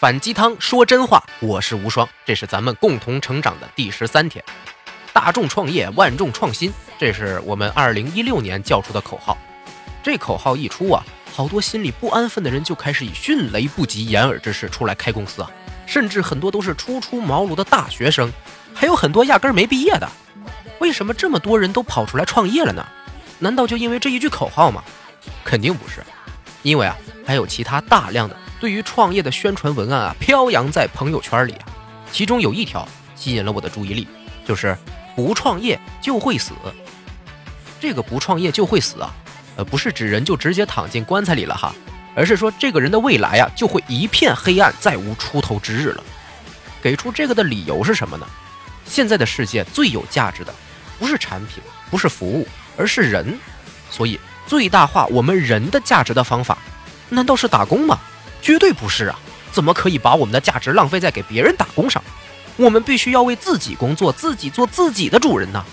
[0.00, 4.42] 反鸡汤说真话，我是无双，这是咱们共同成长的第十三天。
[5.12, 9.36] 大众创业，万众创新，这是我们二零一六年叫出的口号。
[10.02, 15.50] 这口号一出啊，好多心里不安分的人就开始以迅雷不及掩耳之势出来开公司啊，
[15.84, 18.32] 甚至很多都是初出茅庐的大学生，
[18.72, 20.08] 还有很多压根儿没毕业的。
[20.78, 22.82] 为什么这么多人都跑出来创业了呢？
[23.38, 24.82] 难道就因为这一句口号吗？
[25.44, 26.02] 肯定不是，
[26.62, 26.96] 因为啊，
[27.26, 28.34] 还有其他大量的。
[28.60, 31.64] 对于创业的宣传文案啊，飘扬在朋友圈里啊，
[32.12, 34.06] 其中有一条吸引了我的注意力，
[34.46, 34.76] 就是
[35.16, 36.52] 不创业就会死。
[37.80, 39.14] 这个不创业就会死啊，
[39.56, 41.74] 呃，不是指人就直接躺进棺材里了哈，
[42.14, 46.04] 而是说这个人的未来啊就会一片黑暗，再无出头之日了。
[46.82, 48.26] 给出这个的理由是什么呢？
[48.84, 50.54] 现在的世界最有价值的
[50.98, 52.46] 不是产品，不是服务，
[52.76, 53.38] 而是人。
[53.90, 56.58] 所以最大化我们人的价值的方法，
[57.08, 57.98] 难道是打工吗？
[58.40, 59.18] 绝对不是啊！
[59.52, 62.02] 怎么可以把我们的价值浪费在给别人打工上？
[62.56, 65.64] 我们必须要为自己工作，自己做自己的主人呐！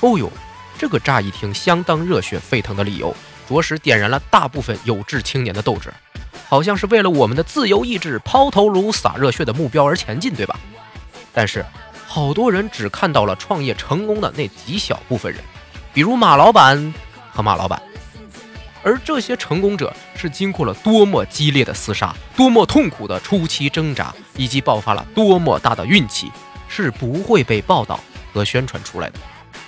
[0.00, 0.30] 哦呦，
[0.78, 3.14] 这个乍一听相当热血沸腾的理由，
[3.48, 5.92] 着实点燃了大部分有志青年的斗志，
[6.48, 10.58] 好像是为了我们的自由意志抛头颅洒热血的目标而前进，对吧？
[11.32, 11.64] 但是，
[12.06, 15.42] 好多人只看到了创业成功的那极小部分人，
[15.92, 16.94] 比如马老板
[17.32, 17.80] 和马老板。
[18.88, 26.32] 而这些成功者是经过了多么激烈的厮杀，多么痛苦的初期挣扎，以及爆发了多么大的运气，
[26.70, 28.00] 是不会被报道
[28.32, 29.18] 和宣传出来的。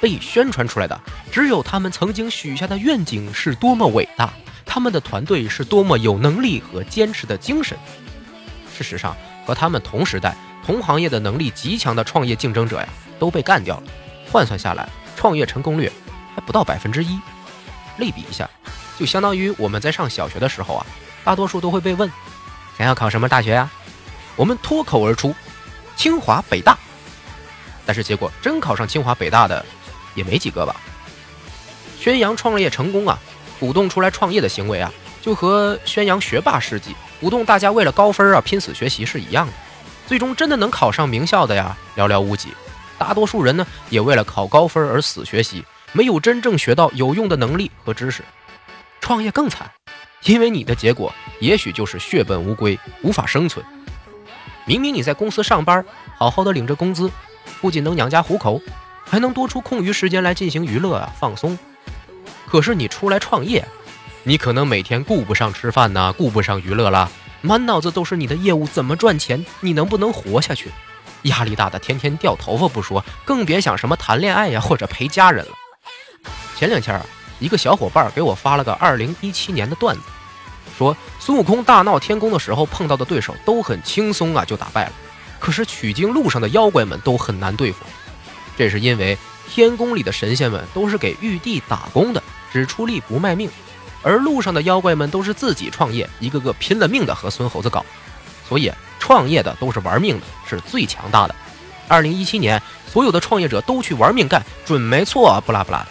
[0.00, 0.98] 被宣传出来的
[1.30, 4.32] 只有他们曾经许下的愿景是多么伟大，
[4.64, 7.76] 他们的团队是多么有能力和坚持的精神。
[8.74, 13.82] 事实上，和他们同时代、同行业的能力极强的创业竞争者呀，都被干掉了。
[14.32, 15.92] 换算下来，创业成功率
[16.34, 17.20] 还不到百分之一。
[17.98, 18.48] 类比一下。
[19.00, 20.84] 就相当于我们在上小学的时候啊，
[21.24, 22.12] 大多数都会被问，
[22.76, 23.70] 想要考什么大学呀？
[24.36, 25.34] 我们脱口而出，
[25.96, 26.76] 清华北大。
[27.86, 29.64] 但是结果真考上清华北大的
[30.14, 30.76] 也没几个吧？
[31.98, 33.18] 宣扬创业成功啊，
[33.58, 34.92] 鼓动出来创业的行为啊，
[35.22, 39.52] 就和宣扬学霸事迹，鼓动大家为了高分啊拼死学习是一样的。
[40.06, 42.48] 最终真的能考上名校的呀，寥寥无几。
[42.98, 48.22] 大多数人呢，也为了考高分而死学习，没有真正学到有用的能力和知识。
[49.10, 49.68] 创业更惨，
[50.22, 53.66] 因为你的结果也许就是血本无归，无法生存。
[54.64, 55.84] 明明你在公司上班，
[56.16, 57.10] 好好的领着工资，
[57.60, 58.62] 不仅能养家糊口，
[59.04, 61.58] 还能多出空余时间来进行娱乐啊放松。
[62.46, 63.66] 可是你出来创业，
[64.22, 67.10] 你可能每天顾不上吃饭呐，顾不上娱乐啦，
[67.40, 70.70] 满脑子都是你的业务怎么赚钱，你能不能活下去？
[71.22, 75.52] 压力大的天天掉头发不说，更别想什么谈恋爱呀或者陪家人了。
[76.54, 77.04] 前两天啊。
[77.40, 80.02] 一个小伙伴给我发了个二零一七年的段子，
[80.78, 84.92] 说孙悟空大闹天宫的时候碰到的对手都很轻松啊，就打败了。
[85.38, 87.78] 可是取经路上的妖怪们都很难对付，
[88.56, 89.16] 这是因为
[89.48, 93.50] 天宫里的神仙们都是给玉帝打工的，只出力不卖命，
[94.02, 97.84] 而路上的妖怪们都是自己创业，一个个拼了命的和孙猴子搞，
[98.46, 101.34] 所以创业的都是玩命的，是最强大的。
[101.88, 105.86] 二零一七年，所有的创业者都去玩命干，准没错啊，不拉不拉的。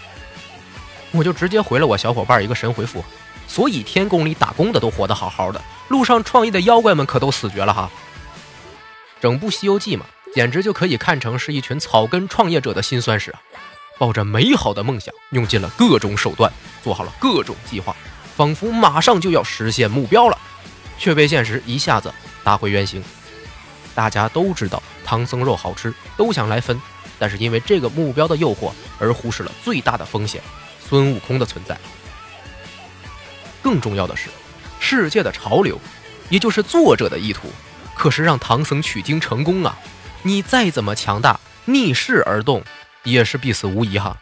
[1.12, 3.03] 我就直接回了我小伙伴一个神回复，
[3.47, 7.90] 所以天宫里打工的都活得好好的，路上创业的妖怪们可都死绝了哈。
[9.20, 13.42] 整部《西游记》嘛，简直就可以看成是一群草根创业者的辛酸史啊！
[13.97, 16.50] 抱着美好的梦想，用尽了各种手段，
[16.84, 17.96] 做好了各种计划，
[18.38, 20.38] 仿佛马上就要实现目标了，
[20.97, 23.03] 却被现实一下子打回原形。
[23.94, 26.80] 大家都知道唐僧肉好吃，都想来分，
[27.18, 30.41] 但是因为这个目标的诱惑，而忽视了最大的风险。
[30.89, 31.77] 孙悟空的存在，
[33.61, 34.27] 更重要的是，
[34.79, 35.79] 世界的潮流，
[36.29, 37.47] 也就是作者的意图，
[37.94, 39.78] 可是让唐僧取经成功啊！
[40.23, 42.63] 你再怎么强大，逆势而动，
[43.03, 44.17] 也是必死无疑哈。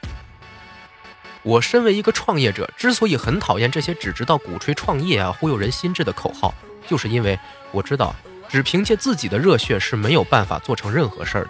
[1.44, 6.54] 我身为一个创业者，之所以很讨厌这些只知道鼓吹创业啊、忽悠人心智的口号，
[6.86, 7.40] 就是因为
[7.72, 8.14] 我知道，
[8.50, 11.50] 只凭借自己的热血是没有办法做成任何事儿的。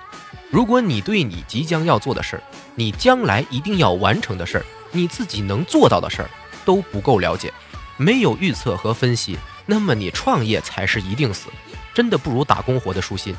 [0.49, 2.43] 如果你对你即将要做的事儿，
[2.75, 6.29] 你将来一定要完成的事儿，你自己能做到的事儿
[6.63, 7.53] 都不够了解，
[7.97, 11.49] 没有预测和分析，那么你创业才是一定死，
[11.93, 13.35] 真的不如打工活得舒心。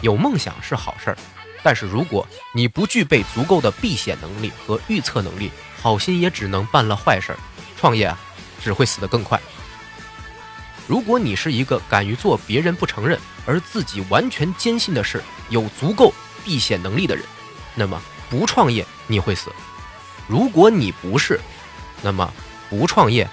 [0.00, 1.16] 有梦想是好事儿，
[1.62, 7.38] 但是如果你不具备足够的避险能力和预测能力，好心也只能办了坏事儿，
[7.78, 8.18] 创业啊
[8.62, 9.40] 只会死得更快。
[10.92, 16.12] 如果你是一个敢于做别人不承认而自己完全坚信的事，有足够
[16.44, 17.24] 避险能力的人，
[17.74, 17.98] 那么
[18.28, 19.50] 不创业你会死。
[20.28, 21.40] 如果你不是，
[22.02, 22.30] 那么
[22.68, 23.26] 不创业，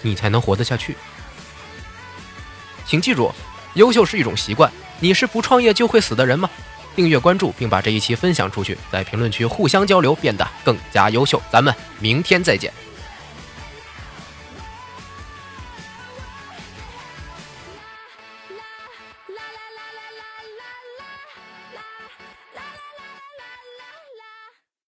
[0.00, 0.96] 你才能活得下去。
[2.86, 3.30] 请记住，
[3.74, 6.48] 优秀是一种习惯，你是不创业就会死的人吗？
[6.96, 11.42] 订阅关注并把这一期分享出去，在评论区互相交流，变得更加优秀。
[11.52, 12.72] 咱们明天再见。